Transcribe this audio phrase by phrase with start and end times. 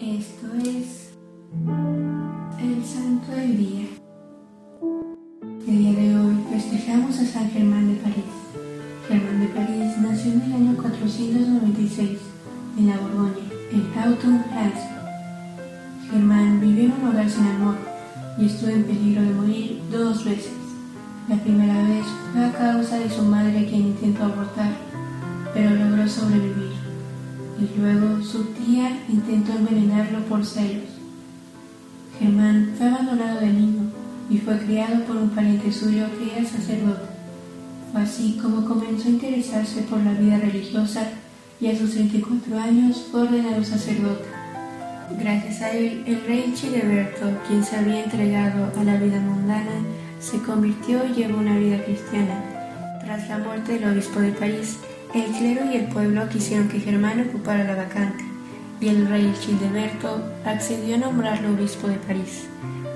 [0.00, 1.12] Esto es
[2.60, 3.86] el Santo del Día.
[5.68, 8.24] El día de hoy festejamos a San Germán de París.
[9.06, 12.18] Germán de París nació en el año 496
[12.76, 15.00] en la Borgoña, en Autun, Francia.
[16.10, 17.76] Germán vivió en un hogar sin amor
[18.36, 20.54] y estuvo en peligro de morir dos veces.
[21.28, 24.72] La primera vez fue a causa de su madre quien intentó abortar,
[25.54, 26.83] pero logró sobrevivir.
[27.64, 30.84] Y luego su tía intentó envenenarlo por celos.
[32.18, 33.90] Germán fue abandonado de niño
[34.28, 37.06] y fue criado por un pariente suyo que era sacerdote.
[37.90, 41.08] Fue así como comenzó a interesarse por la vida religiosa
[41.60, 44.24] y a sus 34 años fue ordenado sacerdote.
[45.18, 49.80] Gracias a él, el rey Childeberto, quien se había entregado a la vida mundana,
[50.20, 52.42] se convirtió y llevó una vida cristiana.
[53.00, 54.78] Tras la muerte del obispo de París,
[55.14, 58.24] el clero y el pueblo quisieron que Germán ocupara la vacante,
[58.80, 62.46] y el rey Childeberto accedió a nombrarlo obispo de París,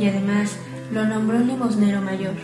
[0.00, 0.56] y además
[0.92, 2.34] lo nombró limosnero mayor.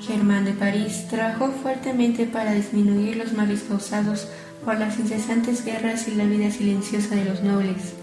[0.00, 4.28] Germán de París trabajó fuertemente para disminuir los males causados
[4.64, 7.94] por las incesantes guerras y la vida silenciosa de los nobles.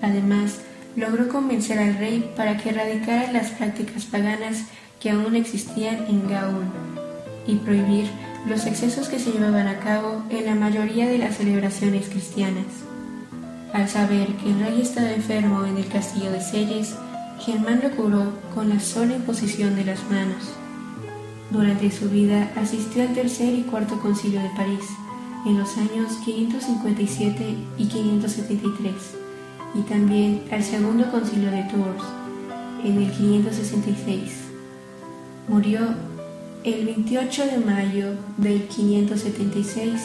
[0.00, 0.60] Además,
[0.96, 4.64] logró convencer al rey para que erradicara las prácticas paganas
[5.00, 6.64] que aún existían en Gaul
[7.46, 8.06] y prohibir
[8.46, 12.66] los excesos que se llevaban a cabo en la mayoría de las celebraciones cristianas.
[13.72, 16.94] Al saber que el rey estaba enfermo en el castillo de Selles,
[17.40, 20.52] Germán lo curó con la sola imposición de las manos.
[21.50, 24.84] Durante su vida asistió al tercer y cuarto concilio de París,
[25.46, 28.92] en los años 557 y 573,
[29.74, 32.04] y también al segundo concilio de Tours,
[32.84, 34.32] en el 566.
[35.48, 35.80] Murió
[36.64, 40.00] el 28 de mayo del 576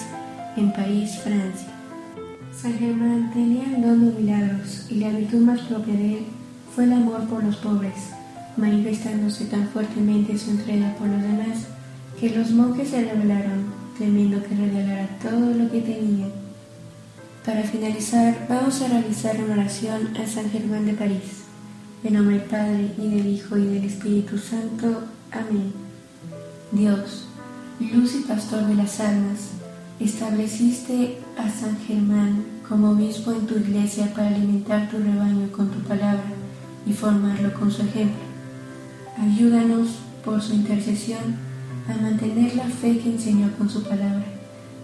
[0.57, 1.69] en París, Francia.
[2.53, 6.25] San Germán tenía el don de milagros y la virtud más propia de él
[6.75, 8.09] fue el amor por los pobres,
[8.57, 11.67] manifestándose tan fuertemente su entrega por los demás
[12.19, 13.67] que los monjes se rebelaron,
[13.97, 16.27] temiendo que regalara todo lo que tenía.
[17.45, 21.45] Para finalizar, vamos a realizar una oración a San Germán de París.
[22.03, 25.03] En nombre del Padre, y del Hijo, y del Espíritu Santo.
[25.31, 25.88] Amén.
[26.71, 27.25] Dios,
[27.79, 29.53] luz y pastor de las almas,
[29.99, 35.79] estableciste a San Germán como obispo en tu iglesia para alimentar tu rebaño con tu
[35.79, 36.31] palabra
[36.85, 38.21] y formarlo con su ejemplo.
[39.17, 39.87] Ayúdanos
[40.23, 41.37] por su intercesión
[41.87, 44.25] a mantener la fe que enseñó con su palabra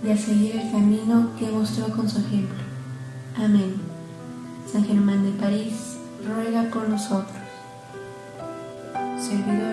[0.03, 2.63] y a seguir el camino que mostró con su ejemplo.
[3.37, 3.75] Amén.
[4.71, 7.37] San Germán de París, ruega por nosotros.
[9.19, 9.64] Servidores